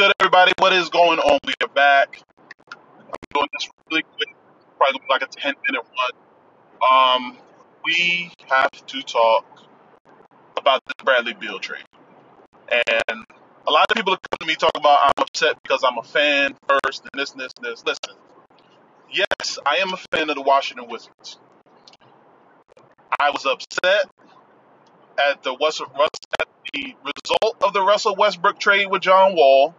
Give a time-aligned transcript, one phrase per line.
[0.00, 0.50] good, everybody?
[0.56, 1.38] What is going on?
[1.46, 2.22] We are back.
[2.72, 4.34] I'm doing this really quick,
[4.78, 7.20] probably like a 10 minute one.
[7.22, 7.38] Um,
[7.84, 9.44] we have to talk
[10.56, 11.84] about the Bradley Beal trade.
[12.70, 13.26] And
[13.66, 16.02] a lot of people are coming to me talking about I'm upset because I'm a
[16.02, 17.84] fan first and this and this and this.
[17.84, 18.16] Listen,
[19.12, 21.38] yes, I am a fan of the Washington Wizards.
[23.20, 24.08] I was upset
[25.28, 25.82] at the West,
[26.40, 29.74] at the result of the Russell Westbrook trade with John Wall.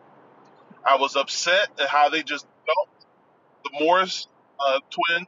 [0.87, 3.05] I was upset at how they just dumped
[3.63, 4.27] the Morris
[4.59, 5.27] uh, twin.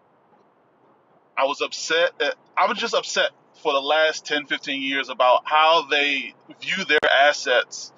[1.38, 5.44] I was upset at, I was just upset for the last 10, 15 years about
[5.45, 7.91] how they view their assets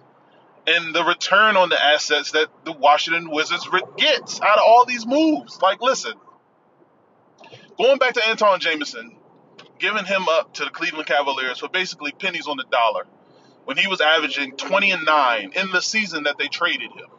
[0.68, 5.06] and the return on the assets that the Washington Wizards gets out of all these
[5.06, 5.62] moves.
[5.62, 6.14] Like, listen,
[7.78, 9.16] going back to Antawn Jamison,
[9.80, 13.06] giving him up to the Cleveland Cavaliers for basically pennies on the dollar
[13.66, 17.10] when he was averaging 20 and 9 in the season that they traded him.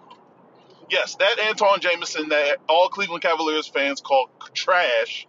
[0.89, 5.27] Yes, that Antawn Jamison that all Cleveland Cavaliers fans call trash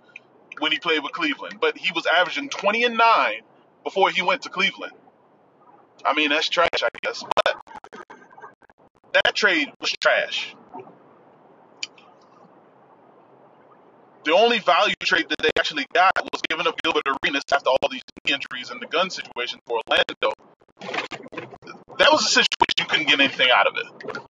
[0.59, 3.41] when he played with Cleveland, but he was averaging 20 and 9
[3.83, 4.93] before he went to Cleveland.
[6.05, 7.55] I mean, that's trash, I guess, but
[9.13, 10.55] that trade was trash.
[14.25, 17.89] The only value trade that they actually got was giving up Gilbert Arenas after all
[17.89, 20.33] these injuries and the gun situation for Orlando.
[21.97, 24.26] That was a situation you couldn't get anything out of it.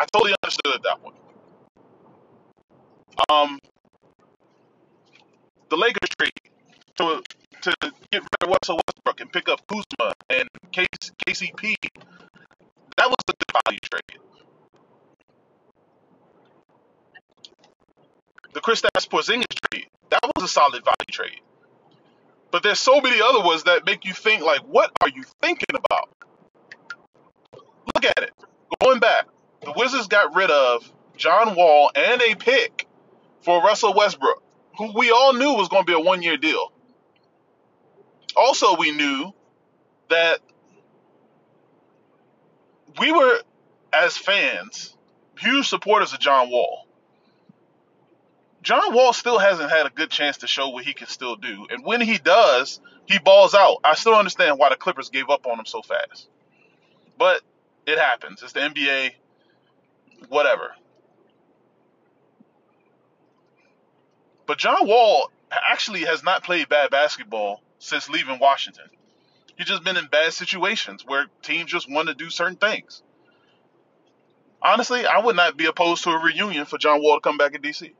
[0.00, 1.12] I totally understood that one.
[3.28, 3.58] Um,
[5.68, 6.32] the Lakers trade
[6.96, 7.22] to
[7.60, 7.74] to
[8.10, 11.74] get rid of Russell Westbrook and pick up Kuzma and KCP.
[12.96, 14.20] That was a good value trade.
[18.54, 19.88] The Kristaps Porzingis trade.
[20.08, 21.40] That was a solid value trade.
[22.50, 25.76] But there's so many other ones that make you think like, what are you thinking
[25.76, 26.08] about?
[27.94, 28.32] Look at it.
[28.80, 29.26] Going back,
[29.62, 32.86] the Wizards got rid of John Wall and a pick
[33.42, 34.42] for Russell Westbrook,
[34.78, 36.72] who we all knew was going to be a one-year deal.
[38.36, 39.32] Also, we knew
[40.08, 40.40] that
[42.98, 43.40] we were,
[43.92, 44.96] as fans,
[45.38, 46.86] huge supporters of John Wall.
[48.62, 51.66] John Wall still hasn't had a good chance to show what he can still do.
[51.70, 53.78] And when he does, he balls out.
[53.84, 56.28] I still understand why the Clippers gave up on him so fast.
[57.18, 57.40] But
[57.86, 58.42] it happens.
[58.42, 59.12] It's the NBA,
[60.28, 60.74] whatever.
[64.46, 68.86] But John Wall actually has not played bad basketball since leaving Washington.
[69.56, 73.02] He's just been in bad situations where teams just want to do certain things.
[74.62, 77.54] Honestly, I would not be opposed to a reunion for John Wall to come back
[77.54, 77.92] in DC.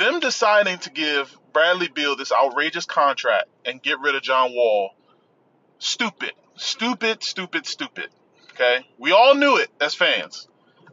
[0.00, 4.90] them deciding to give Bradley Beal this outrageous contract and get rid of John Wall,
[5.78, 8.08] stupid, stupid, stupid, stupid.
[8.52, 10.48] Okay, we all knew it as fans.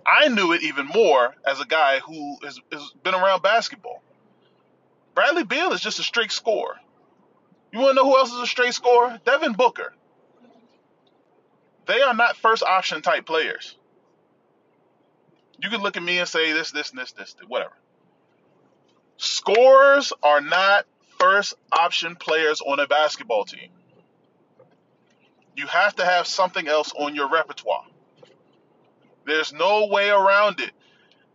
[0.05, 4.01] I knew it even more as a guy who has, has been around basketball.
[5.13, 6.75] Bradley Beal is just a straight scorer.
[7.73, 9.19] You want to know who else is a straight scorer?
[9.25, 9.93] Devin Booker.
[11.87, 13.75] They are not first option type players.
[15.61, 17.73] You can look at me and say this, this, this, this, whatever.
[19.17, 20.85] Scorers are not
[21.19, 23.69] first option players on a basketball team.
[25.57, 27.83] You have to have something else on your repertoire.
[29.25, 30.71] There's no way around it.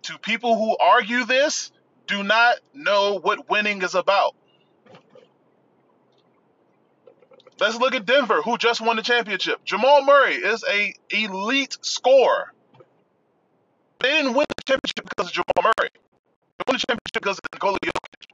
[0.04, 1.72] To people who argue this,
[2.06, 4.36] do not know what winning is about.
[7.58, 9.64] Let's look at Denver, who just won the championship.
[9.64, 12.52] Jamal Murray is a elite scorer.
[14.00, 17.44] They didn't win the championship because of Jamal Murray They won the championship because of
[17.52, 18.26] Nikola Jokic,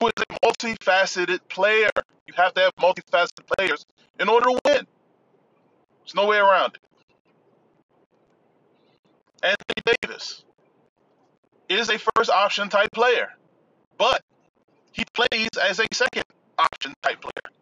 [0.00, 1.90] who is a multifaceted player.
[2.26, 3.84] You have to have multifaceted players
[4.18, 4.86] in order to win.
[6.10, 6.80] There's no way around it.
[9.44, 10.44] Anthony Davis
[11.68, 13.28] is a first option type player,
[13.96, 14.20] but
[14.90, 16.24] he plays as a second
[16.58, 17.54] option type player.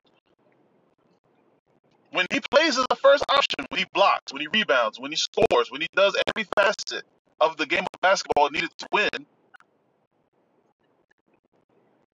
[2.11, 5.17] When he plays as a first option, when he blocks, when he rebounds, when he
[5.17, 7.05] scores, when he does every facet
[7.43, 9.27] of the game of basketball needed to win,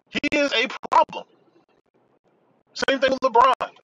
[0.08, 1.26] he is a problem.
[2.88, 3.83] Same thing with LeBron.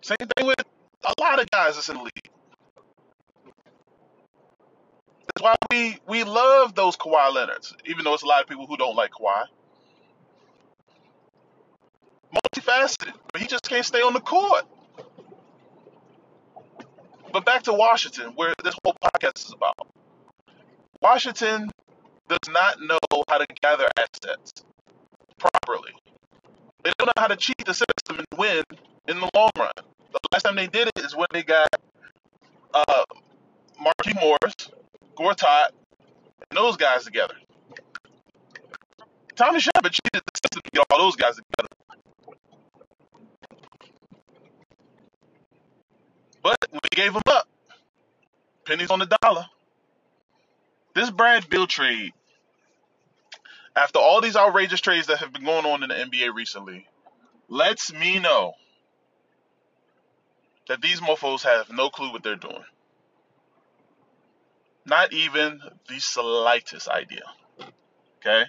[0.00, 0.64] Same thing with
[1.04, 2.30] a lot of guys that's in the league.
[5.26, 8.66] That's why we we love those Kawhi Leonards, even though it's a lot of people
[8.66, 9.44] who don't like Kawhi.
[12.34, 14.64] Multifaceted, but he just can't stay on the court.
[17.32, 19.74] But back to Washington, where this whole podcast is about.
[21.00, 21.70] Washington
[22.28, 22.98] does not know
[23.28, 24.64] how to gather assets
[25.38, 25.92] properly.
[26.82, 28.64] They don't know how to cheat the system and win
[29.08, 29.72] in the long run.
[30.12, 31.68] The last time they did it is when they got
[32.74, 33.04] uh,
[33.80, 34.54] Marquis Morris,
[35.16, 35.70] Gortat,
[36.50, 37.34] and those guys together.
[39.34, 41.68] Tommy Sheppard cheated the system to get all those guys together.
[46.42, 47.48] But we gave them up.
[48.64, 49.46] Pennies on the dollar.
[50.94, 52.12] This Brad Beal trade,
[53.76, 56.86] after all these outrageous trades that have been going on in the NBA recently,
[57.48, 58.54] lets me know
[60.68, 62.64] that these mofos have no clue what they're doing.
[64.86, 67.22] Not even the slightest idea.
[68.20, 68.44] Okay?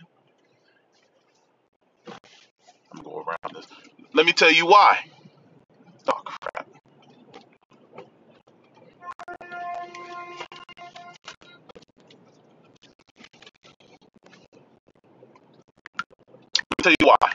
[2.93, 3.67] I'm going around this.
[4.13, 4.99] Let me tell you why.
[6.07, 6.67] Oh crap.
[16.59, 17.33] Let me tell you why.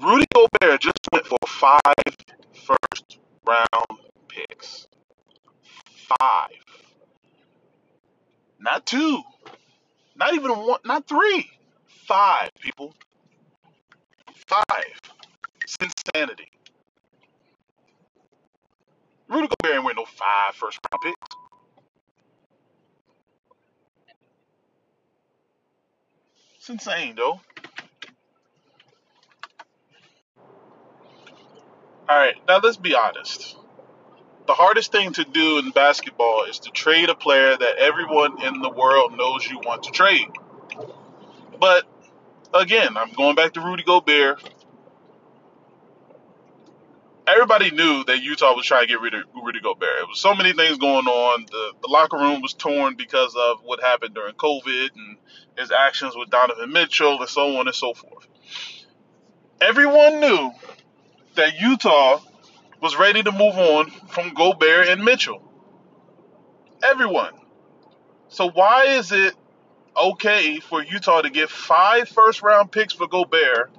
[0.00, 1.80] Rudy Gobert just went for five
[2.54, 4.86] first round picks.
[6.20, 6.50] Five.
[8.60, 9.22] Not two.
[10.14, 10.80] Not even one.
[10.84, 11.50] Not three.
[12.06, 12.94] Five, people.
[14.46, 15.00] Five.
[15.62, 16.48] It's insanity.
[19.28, 21.36] Rudy Gobert ain't no five first round picks.
[26.56, 27.40] It's insane, though.
[32.08, 33.54] All right, now let's be honest.
[34.46, 38.62] The hardest thing to do in basketball is to trade a player that everyone in
[38.62, 40.28] the world knows you want to trade.
[41.60, 41.84] But
[42.54, 44.42] again, I'm going back to Rudy Gobert.
[47.26, 49.96] Everybody knew that Utah was trying to get rid of Rudy Gobert.
[49.98, 51.44] There was so many things going on.
[51.44, 55.18] The, the locker room was torn because of what happened during COVID and
[55.58, 58.26] his actions with Donovan Mitchell and so on and so forth.
[59.60, 60.52] Everyone knew
[61.38, 62.20] that Utah
[62.82, 65.40] was ready to move on from Gobert and Mitchell.
[66.82, 67.32] Everyone.
[68.28, 69.34] So why is it
[69.96, 73.70] okay for Utah to get five first round picks for Gobert,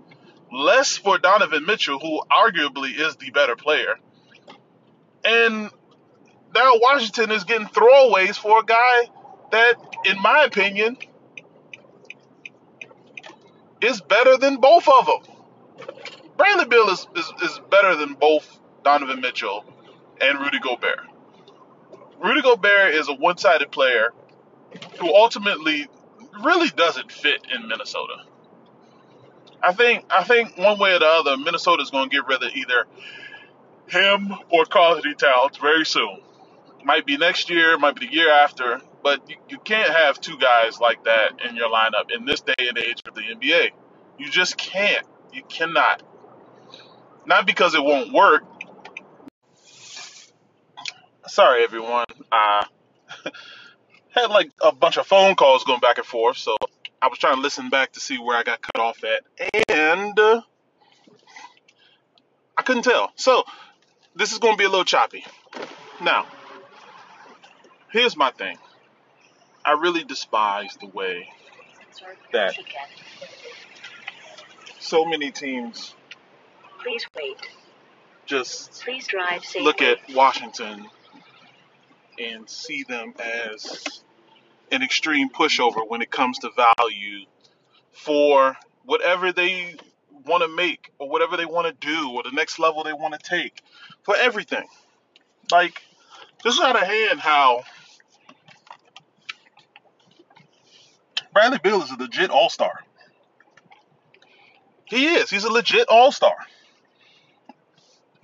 [0.52, 3.98] less for Donovan Mitchell, who arguably is the better player,
[5.26, 5.70] and
[6.56, 9.10] now Washington is getting throwaways for a guy
[9.52, 10.98] that, in my opinion,
[13.82, 15.39] is better than both of them.
[16.40, 19.66] Bradley Beal is, is, is better than both Donovan Mitchell
[20.22, 21.02] and Rudy Gobert.
[22.24, 24.14] Rudy Gobert is a one sided player
[25.02, 25.88] who ultimately
[26.42, 28.24] really doesn't fit in Minnesota.
[29.62, 32.42] I think I think one way or the other, Minnesota is going to get rid
[32.42, 32.86] of either
[33.88, 36.22] him or Karl-Anthony Towns very soon.
[36.86, 40.38] Might be next year, might be the year after, but you, you can't have two
[40.38, 43.72] guys like that in your lineup in this day and age of the NBA.
[44.18, 45.06] You just can't.
[45.34, 46.02] You cannot.
[47.30, 48.44] Not because it won't work.
[51.28, 52.06] Sorry, everyone.
[52.32, 52.66] I
[54.10, 56.58] had like a bunch of phone calls going back and forth, so
[57.00, 60.18] I was trying to listen back to see where I got cut off at, and
[60.18, 60.42] uh,
[62.58, 63.12] I couldn't tell.
[63.16, 63.44] So
[64.16, 65.24] this is going to be a little choppy.
[66.02, 66.26] Now,
[67.92, 68.58] here's my thing.
[69.64, 71.30] I really despise the way
[72.34, 72.56] that
[74.80, 75.94] so many teams
[76.84, 77.38] Please wait.
[78.26, 79.64] just Please drive safely.
[79.64, 80.86] look at Washington
[82.20, 84.02] and see them as
[84.72, 87.26] an extreme pushover when it comes to value
[87.92, 88.56] for
[88.86, 89.76] whatever they
[90.26, 93.14] want to make or whatever they want to do or the next level they want
[93.14, 93.62] to take
[94.04, 94.66] for everything.
[95.52, 95.82] Like,
[96.44, 97.64] this is out of hand how
[101.34, 102.84] Bradley Beal is a legit all star.
[104.86, 105.30] He is.
[105.30, 106.36] He's a legit all star.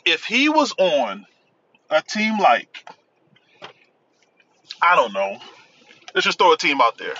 [0.05, 1.25] If he was on
[1.89, 2.87] a team like,
[4.81, 5.37] I don't know,
[6.13, 7.15] let's just throw a team out there.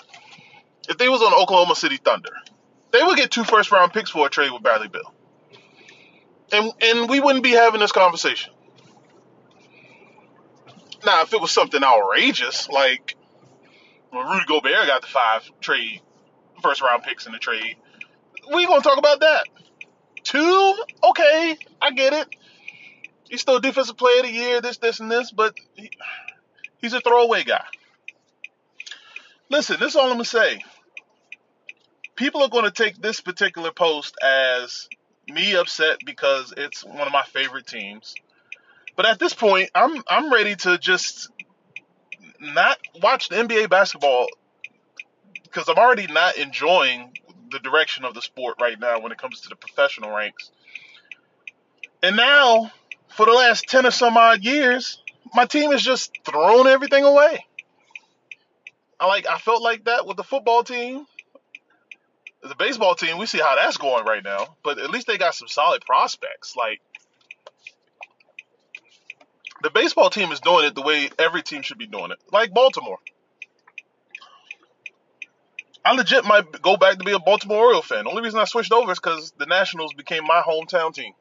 [0.87, 2.33] If they was on Oklahoma City Thunder,
[2.91, 5.13] they would get two first round picks for a trade with Bradley Beal.
[6.51, 8.53] And and we wouldn't be having this conversation.
[11.05, 13.15] Now, if it was something outrageous, like
[14.11, 16.01] when Rudy Gobert got the five trade
[16.61, 17.77] first round picks in the trade,
[18.53, 19.45] we gonna talk about that.
[20.23, 22.27] Two, okay, I get it.
[23.35, 25.89] He's still defensive player of the year, this, this, and this, but he,
[26.77, 27.65] he's a throwaway guy.
[29.49, 30.63] Listen, this is all I'm gonna say.
[32.15, 34.87] People are gonna take this particular post as
[35.27, 38.15] me upset because it's one of my favorite teams.
[38.95, 41.29] But at this point, I'm I'm ready to just
[42.39, 44.27] not watch the NBA basketball
[45.43, 47.11] because I'm already not enjoying
[47.51, 50.51] the direction of the sport right now when it comes to the professional ranks.
[52.01, 52.71] And now,
[53.15, 55.01] for the last 10 or some odd years,
[55.33, 57.45] my team has just thrown everything away.
[58.99, 61.05] I like I felt like that with the football team.
[62.43, 65.33] The baseball team, we see how that's going right now, but at least they got
[65.33, 66.55] some solid prospects.
[66.55, 66.79] Like
[69.63, 72.19] the baseball team is doing it the way every team should be doing it.
[72.31, 72.99] Like Baltimore.
[75.83, 78.05] I legit might go back to be a Baltimore Oriole fan.
[78.05, 81.13] The only reason I switched over is because the Nationals became my hometown team.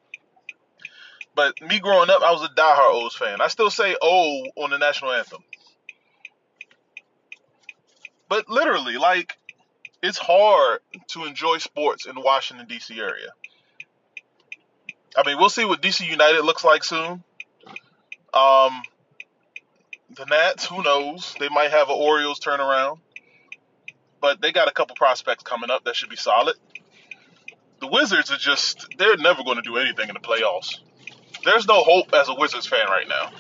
[1.35, 3.41] But me growing up, I was a diehard O's fan.
[3.41, 5.43] I still say O on the national anthem.
[8.29, 9.37] But literally, like,
[10.03, 12.99] it's hard to enjoy sports in the Washington D.C.
[12.99, 13.31] area.
[15.17, 17.23] I mean, we'll see what DC United looks like soon.
[18.33, 18.83] Um,
[20.17, 21.35] the Nats, who knows?
[21.39, 22.99] They might have an Orioles turnaround,
[24.21, 26.57] but they got a couple prospects coming up that should be solid.
[27.81, 30.79] The Wizards are just, they're never going to do anything in the playoffs.
[31.45, 33.31] There's no hope as a Wizards fan right now.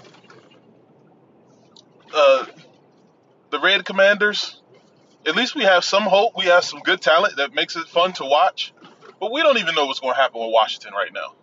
[2.14, 2.46] Uh,
[3.50, 4.60] the Red Commanders,
[5.26, 6.36] at least we have some hope.
[6.36, 8.72] We have some good talent that makes it fun to watch,
[9.20, 11.34] but we don't even know what's going to happen with Washington right now.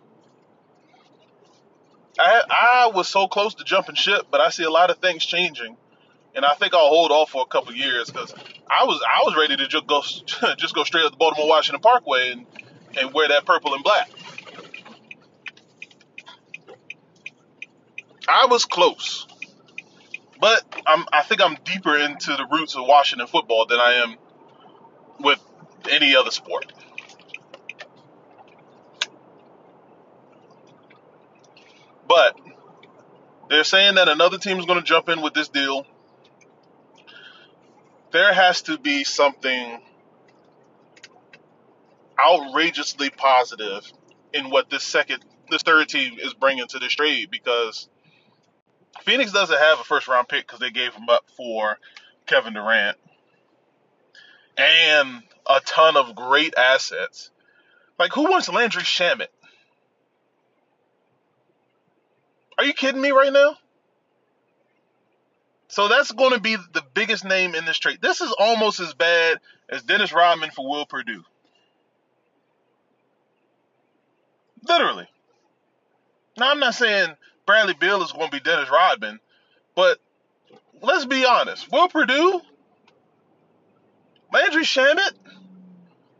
[2.18, 5.24] I I was so close to jumping ship, but I see a lot of things
[5.24, 5.76] changing,
[6.34, 8.34] and I think I'll hold off for a couple years because
[8.68, 10.02] I was I was ready to just go
[10.56, 12.46] just go straight up the Baltimore Washington Parkway and
[12.98, 14.10] and wear that purple and black.
[18.32, 19.26] I was close,
[20.40, 24.16] but I'm I think I'm deeper into the roots of Washington football than I am
[25.20, 25.38] with
[25.90, 26.72] any other sport.
[32.08, 32.38] But
[33.50, 35.86] they're saying that another team is going to jump in with this deal.
[38.12, 39.78] There has to be something
[42.18, 43.92] outrageously positive
[44.32, 47.90] in what this second, this third team is bringing to this trade because
[49.00, 51.78] Phoenix doesn't have a first round pick because they gave him up for
[52.26, 52.96] Kevin Durant
[54.56, 57.30] and a ton of great assets.
[57.98, 59.28] Like, who wants Landry Shamet?
[62.58, 63.56] Are you kidding me right now?
[65.68, 67.98] So that's going to be the biggest name in this trade.
[68.02, 69.38] This is almost as bad
[69.70, 71.24] as Dennis Rodman for Will Perdue.
[74.68, 75.08] Literally.
[76.36, 77.14] Now, I'm not saying
[77.46, 79.20] Bradley Beal is going to be Dennis Rodman,
[79.74, 79.98] but
[80.80, 81.70] let's be honest.
[81.70, 82.40] Will Perdue,
[84.32, 85.12] Landry Shamet,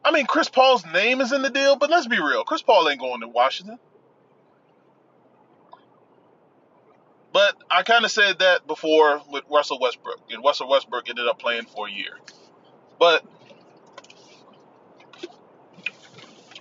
[0.05, 2.45] I mean, Chris Paul's name is in the deal, but let's be real.
[2.45, 3.79] Chris Paul ain't going to Washington.
[7.33, 11.39] But I kind of said that before with Russell Westbrook, and Russell Westbrook ended up
[11.39, 12.19] playing for a year.
[12.99, 13.25] But,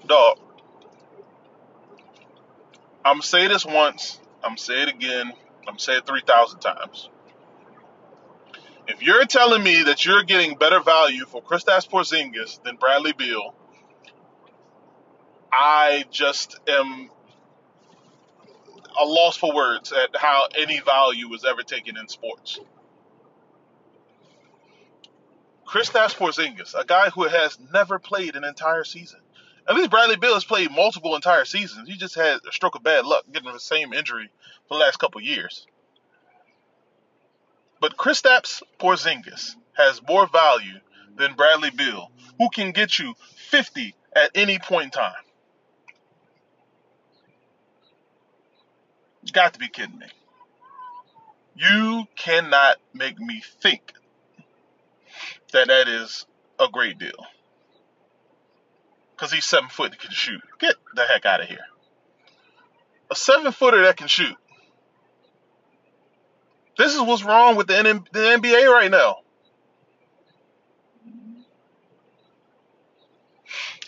[0.05, 0.39] dog,
[3.03, 5.31] I'm gonna say this once, I'm gonna say it again,
[5.61, 7.09] I'm gonna say it 3,000 times.
[8.87, 13.53] If you're telling me that you're getting better value for Kristaps Porzingis than Bradley Beal,
[15.51, 17.09] I just am
[18.99, 22.59] a loss for words at how any value is ever taken in sports.
[25.65, 29.21] Kristaps Porzingis, a guy who has never played an entire season.
[29.67, 31.87] At least Bradley Beal has played multiple entire seasons.
[31.87, 34.29] He just had a stroke of bad luck getting the same injury
[34.67, 35.67] for the last couple years.
[37.79, 40.79] But Kristaps Porzingis has more value
[41.17, 43.13] than Bradley Beal, who can get you
[43.49, 45.13] 50 at any point in time.
[49.23, 50.07] You got to be kidding me.
[51.55, 53.93] You cannot make me think
[55.53, 56.25] that that is
[56.59, 57.25] a great deal.
[59.21, 60.41] Because he's seven foot and can shoot.
[60.57, 61.67] Get the heck out of here.
[63.11, 64.35] A seven footer that can shoot.
[66.75, 69.17] This is what's wrong with the, N- the NBA right now.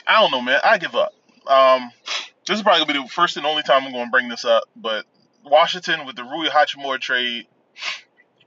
[0.06, 0.60] I don't know, man.
[0.63, 1.16] I give up.
[1.48, 1.90] Um,
[2.46, 4.66] this is probably gonna be the first and only time I'm gonna bring this up,
[4.75, 5.04] but
[5.44, 7.48] Washington with the Rui Hachimura trade,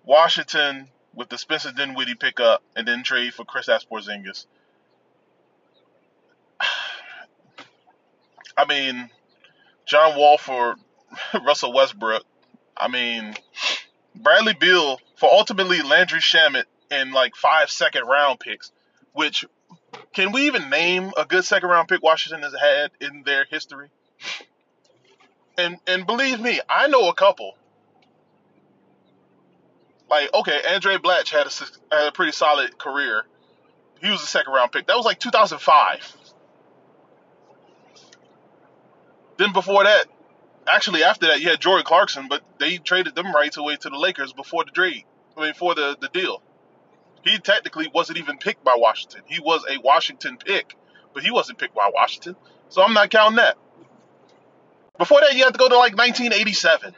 [0.04, 4.46] Washington with the Spencer Dinwiddie pickup, and then trade for Kristaps Porzingis.
[8.56, 9.10] I mean,
[9.86, 10.76] John Wall for
[11.44, 12.24] Russell Westbrook.
[12.76, 13.34] I mean,
[14.14, 18.72] Bradley Beal for ultimately Landry Shamet and like five second round picks,
[19.12, 19.44] which
[20.12, 23.88] can we even name a good second round pick Washington has had in their history?
[25.58, 27.54] And and believe me, I know a couple.
[30.08, 33.24] Like okay, Andray Blatche had a, had a pretty solid career,
[34.00, 34.86] He was a second round pick.
[34.86, 36.16] That was like 2005.
[39.38, 40.06] Then before that,
[40.66, 43.98] actually after that, you had Jordan Clarkson, but they traded them rights away to the
[43.98, 45.04] Lakers before the trade.
[45.36, 46.42] I mean, for the the deal.
[47.22, 49.22] He technically wasn't even picked by Washington.
[49.26, 50.76] He was a Washington pick,
[51.12, 52.36] but he wasn't picked by Washington.
[52.68, 53.58] So I'm not counting that.
[54.96, 56.94] Before that, you had to go to like 1987.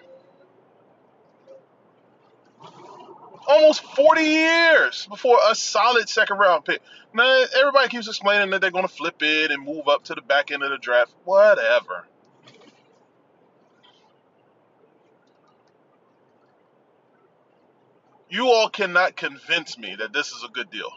[3.49, 6.83] Almost 40 years before a solid second round pick.
[7.15, 10.21] Now, everybody keeps explaining that they're going to flip it and move up to the
[10.21, 11.15] back end of the draft.
[11.25, 12.07] Whatever.
[18.31, 20.91] You all cannot convince me that this is a good deal.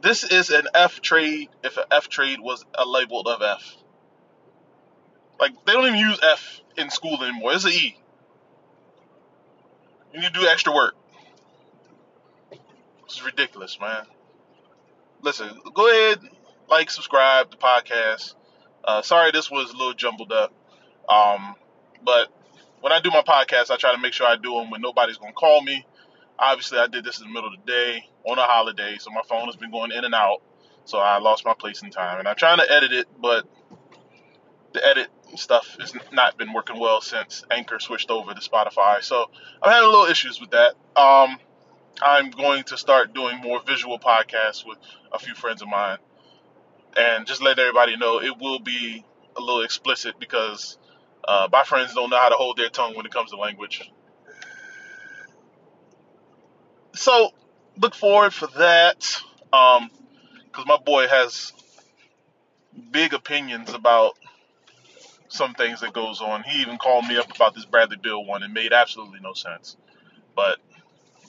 [0.00, 3.76] This is an F trade if an F trade was a labeled of F.
[5.38, 7.52] Like they don't even use F in school anymore.
[7.54, 7.98] It's an E.
[10.12, 10.94] You need to do extra work.
[12.50, 14.04] This is ridiculous, man.
[15.22, 16.20] Listen, go ahead,
[16.68, 18.34] like, subscribe to the podcast.
[18.84, 20.52] Uh, sorry this was a little jumbled up.
[21.08, 21.54] Um,
[22.04, 22.28] but
[22.80, 25.18] when I do my podcast, I try to make sure I do them when nobody's
[25.18, 25.86] gonna call me.
[26.38, 29.22] Obviously, I did this in the middle of the day on a holiday, so my
[29.28, 30.42] phone has been going in and out.
[30.84, 33.46] So I lost my place in time, and I'm trying to edit it, but
[34.72, 39.02] the edit stuff has not been working well since Anchor switched over to Spotify.
[39.02, 39.26] So
[39.62, 40.74] I'm having a little issues with that.
[40.94, 41.38] Um,
[42.00, 44.78] I'm going to start doing more visual podcasts with
[45.12, 45.98] a few friends of mine,
[46.96, 49.04] and just let everybody know it will be
[49.36, 50.78] a little explicit because
[51.26, 53.90] uh, my friends don't know how to hold their tongue when it comes to language.
[56.94, 57.30] So
[57.78, 59.20] look forward for that,
[59.52, 59.90] um,
[60.44, 61.52] because my boy has
[62.90, 64.14] big opinions about
[65.28, 66.42] some things that goes on.
[66.42, 68.42] He even called me up about this Bradley Beal one.
[68.42, 69.76] It made absolutely no sense,
[70.34, 70.58] but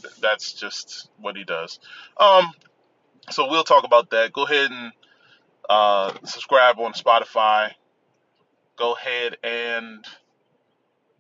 [0.02, 1.80] th- that's just what he does.
[2.18, 2.52] Um,
[3.30, 4.32] so we'll talk about that.
[4.32, 4.92] Go ahead and
[5.70, 7.72] uh, subscribe on Spotify.
[8.78, 10.06] Go ahead and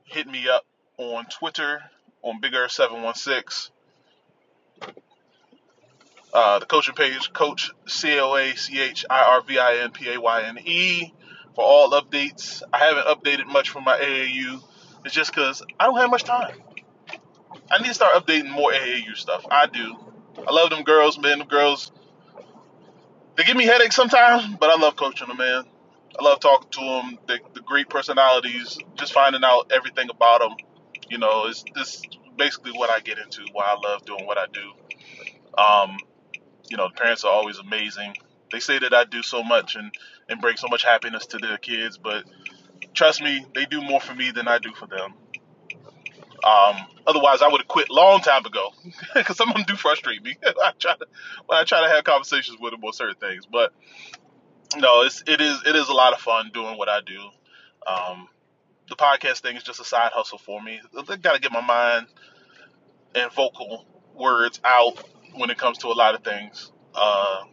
[0.03, 0.63] hit me up
[0.97, 1.81] on Twitter
[2.21, 3.73] on Big Earth 716.
[6.31, 9.89] Uh, the coaching page, Coach C L A C H I R V I N
[9.89, 11.11] P A Y N E,
[11.55, 12.61] for all updates.
[12.71, 14.61] I haven't updated much from my AAU.
[15.03, 16.55] It's just because I don't have much time.
[17.71, 19.43] I need to start updating more AAU stuff.
[19.49, 19.95] I do.
[20.47, 21.39] I love them girls, man.
[21.39, 21.91] Them girls,
[23.35, 25.63] they give me headaches sometimes, but I love coaching them, man.
[26.19, 27.19] I love talking to them.
[27.27, 30.55] The, the great personalities, just finding out everything about them.
[31.09, 32.01] You know, it's this
[32.37, 33.45] basically what I get into.
[33.51, 34.71] Why I love doing what I do.
[35.61, 35.97] Um,
[36.69, 38.13] you know, the parents are always amazing.
[38.51, 39.91] They say that I do so much and,
[40.29, 42.23] and bring so much happiness to their kids, but
[42.93, 45.13] trust me, they do more for me than I do for them.
[46.43, 48.69] Um, otherwise, I would have quit long time ago
[49.15, 50.37] because some of them do frustrate me.
[50.45, 51.07] I try to
[51.45, 53.73] when I try to have conversations with them on certain things, but
[54.75, 57.19] no, it's it is it is a lot of fun doing what I do.
[57.87, 58.27] Um,
[58.89, 60.81] the podcast thing is just a side hustle for me.
[60.97, 62.07] I got to get my mind
[63.15, 65.03] and vocal words out
[65.35, 66.71] when it comes to a lot of things.
[66.93, 67.43] Uh,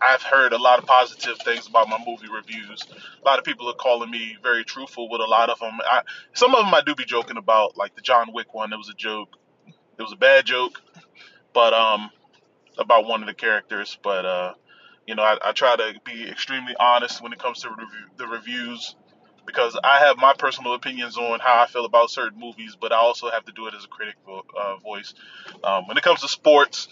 [0.00, 2.82] I've heard a lot of positive things about my movie reviews.
[3.22, 5.78] A lot of people are calling me very truthful with a lot of them.
[5.84, 6.02] I,
[6.34, 8.72] some of them I do be joking about, like the John Wick one.
[8.72, 9.30] It was a joke.
[9.66, 10.82] It was a bad joke,
[11.54, 12.10] but um,
[12.78, 13.96] about one of the characters.
[14.02, 14.54] But uh,
[15.06, 18.26] you know, I, I try to be extremely honest when it comes to review, the
[18.26, 18.94] reviews
[19.46, 22.96] because I have my personal opinions on how I feel about certain movies, but I
[22.96, 25.14] also have to do it as a critic vo- uh, voice.
[25.62, 26.88] Um, when it comes to sports,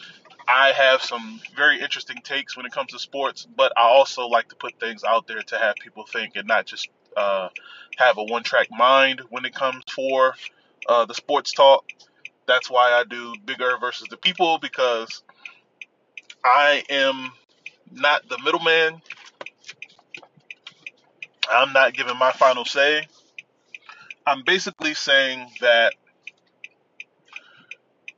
[0.47, 4.49] I have some very interesting takes when it comes to sports, but I also like
[4.51, 7.49] to put things out there to have people think and not just uh,
[7.97, 10.35] have a one track mind when it comes for
[10.89, 11.85] uh, the sports talk.
[12.47, 15.23] That's why I do Bigger versus the People because
[16.45, 17.33] I am
[17.95, 19.01] not the middleman.
[21.49, 23.07] I'm not giving my final say.
[24.27, 25.95] I'm basically saying that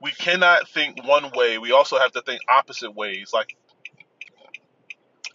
[0.01, 1.59] we cannot think one way.
[1.59, 3.31] We also have to think opposite ways.
[3.33, 3.57] Like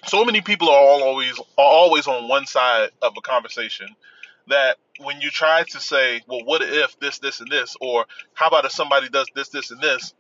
[0.07, 3.87] so many people are all always are always on one side of a conversation
[4.47, 8.47] that when you try to say, well, what if this, this, and this, or how
[8.47, 10.13] about if somebody does this, this, and this,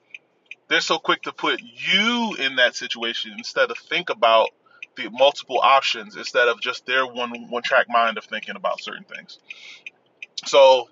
[0.71, 4.49] they're so quick to put you in that situation instead of think about
[4.95, 9.03] the multiple options instead of just their one one track mind of thinking about certain
[9.03, 9.39] things.
[10.45, 10.87] So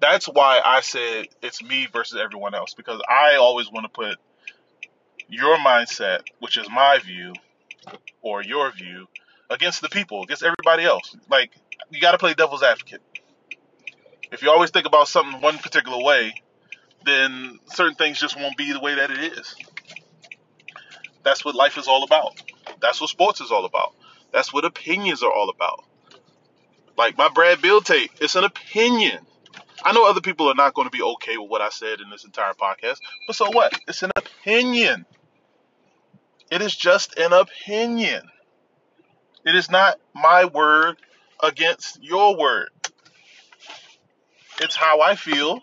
[0.00, 4.16] that's why I said it's me versus everyone else because I always want to put
[5.28, 7.34] your mindset, which is my view
[8.22, 9.06] or your view,
[9.50, 11.14] against the people, against everybody else.
[11.28, 11.52] Like
[11.90, 13.02] you got to play devil's advocate.
[14.32, 16.34] If you always think about something one particular way,
[17.04, 19.54] then certain things just won't be the way that it is.
[21.22, 22.40] That's what life is all about.
[22.80, 23.94] That's what sports is all about.
[24.32, 25.84] That's what opinions are all about.
[26.96, 29.18] Like my Brad Beal tape, it's an opinion.
[29.82, 32.10] I know other people are not going to be okay with what I said in
[32.10, 33.78] this entire podcast, but so what?
[33.88, 35.06] It's an opinion.
[36.50, 38.22] It is just an opinion.
[39.46, 40.96] It is not my word
[41.42, 42.68] against your word.
[44.60, 45.60] It's how I feel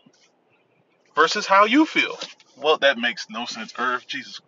[1.17, 2.17] versus how you feel.
[2.56, 3.73] Well, that makes no sense.
[3.77, 4.39] Earth, Jesus.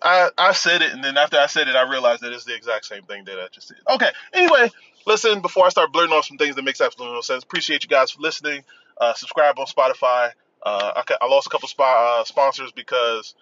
[0.00, 2.54] I, I said it, and then after I said it, I realized that it's the
[2.54, 3.76] exact same thing that I just said.
[3.88, 4.70] Okay, anyway,
[5.06, 7.88] listen, before I start blurting off some things that makes absolutely no sense, appreciate you
[7.88, 8.64] guys for listening.
[8.98, 10.30] Uh, subscribe on Spotify.
[10.62, 13.34] Uh, I, I lost a couple spo- uh, sponsors because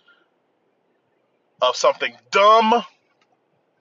[1.62, 2.82] of something dumb.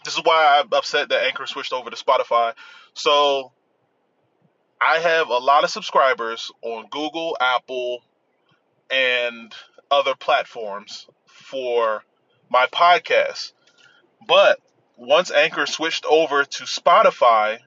[0.04, 2.54] This is why I'm upset that Anchor switched over to Spotify.
[2.94, 3.52] So
[4.80, 8.04] I have a lot of subscribers on Google, Apple,
[8.90, 9.54] and
[9.92, 12.04] other platforms for
[12.50, 13.54] my podcast.
[14.28, 14.60] But
[14.98, 17.60] once Anchor switched over to Spotify,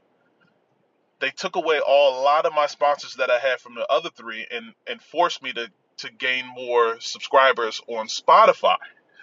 [1.21, 4.11] they took away all a lot of my sponsors that I had from the other
[4.11, 8.77] three and, and forced me to, to gain more subscribers on Spotify,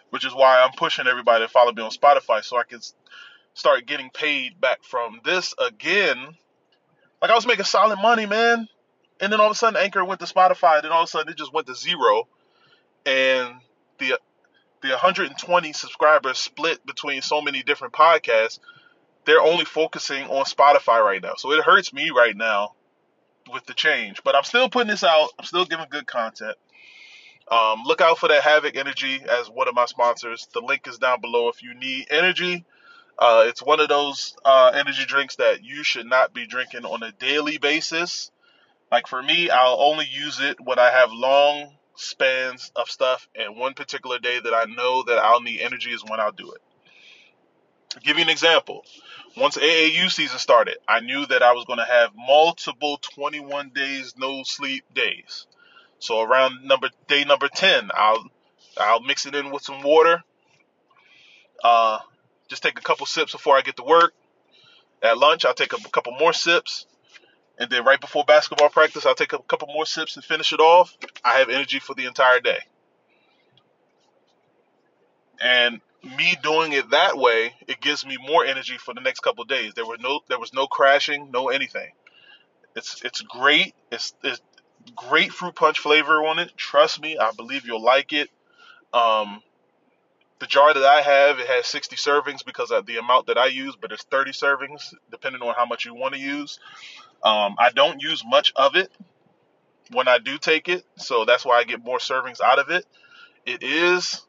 [0.10, 2.81] which is why I'm pushing everybody to follow me on Spotify so I can
[3.53, 6.17] start getting paid back from this again.
[7.21, 8.67] Like I was making solid money, man.
[9.21, 11.12] And then all of a sudden Anchor went to Spotify, and then all of a
[11.12, 12.28] sudden it just went to zero.
[13.06, 13.56] And
[13.97, 14.19] the
[14.82, 18.60] the 120 subscribers split between so many different podcasts,
[19.25, 21.34] they're only focusing on Spotify right now.
[21.38, 22.75] So it hurts me right now
[23.51, 24.21] with the change.
[24.23, 25.30] But I'm still putting this out.
[25.39, 26.56] I'm still giving good content.
[27.47, 30.47] Um, look out for that Havoc Energy as one of my sponsors.
[30.54, 32.65] The link is down below if you need energy.
[33.17, 37.04] Uh, it's one of those uh, energy drinks that you should not be drinking on
[37.04, 38.32] a daily basis.
[38.91, 43.58] Like for me, I'll only use it when I have long spans of stuff, and
[43.58, 46.62] one particular day that I know that I'll need energy is when I'll do it.
[47.95, 48.86] I'll give you an example.
[49.38, 54.13] Once AAU season started, I knew that I was going to have multiple 21 days
[54.17, 55.48] no sleep days.
[56.00, 58.26] So around number day number 10, I'll
[58.78, 60.24] I'll mix it in with some water.
[61.63, 62.00] Uh,
[62.50, 64.13] just take a couple sips before I get to work.
[65.02, 66.86] At lunch, I'll take a couple more sips.
[67.57, 70.59] And then right before basketball practice, I'll take a couple more sips and finish it
[70.59, 70.95] off.
[71.23, 72.59] I have energy for the entire day.
[75.41, 79.43] And me doing it that way, it gives me more energy for the next couple
[79.45, 79.73] days.
[79.73, 81.91] There were no there was no crashing, no anything.
[82.75, 83.73] It's it's great.
[83.91, 84.41] It's, it's
[84.95, 86.55] great fruit punch flavor on it.
[86.57, 88.29] Trust me, I believe you'll like it.
[88.93, 89.41] Um,
[90.39, 93.47] the jar that I have, it has 60 servings because of the amount that I
[93.47, 96.59] use, but it's 30 servings depending on how much you want to use.
[97.23, 98.91] Um, I don't use much of it
[99.91, 102.86] when I do take it, so that's why I get more servings out of it.
[103.45, 104.21] It is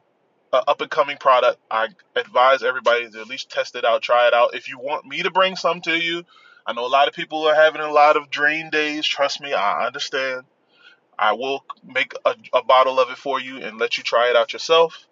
[0.52, 1.58] an up and coming product.
[1.70, 4.54] I advise everybody to at least test it out, try it out.
[4.54, 6.24] If you want me to bring some to you,
[6.66, 9.06] I know a lot of people are having a lot of drain days.
[9.06, 10.42] Trust me, I understand.
[11.18, 14.36] I will make a, a bottle of it for you and let you try it
[14.36, 15.06] out yourself.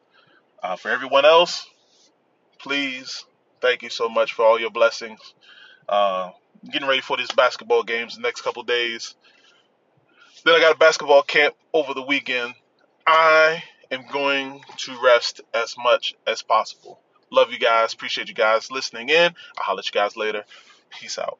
[0.62, 1.66] Uh, for everyone else,
[2.58, 3.24] please,
[3.60, 5.20] thank you so much for all your blessings.
[5.88, 6.30] Uh,
[6.70, 9.14] getting ready for these basketball games the next couple days.
[10.44, 12.54] Then I got a basketball camp over the weekend.
[13.06, 17.00] I am going to rest as much as possible.
[17.30, 17.94] Love you guys.
[17.94, 19.34] Appreciate you guys listening in.
[19.58, 20.44] I'll holler at you guys later.
[20.90, 21.38] Peace out.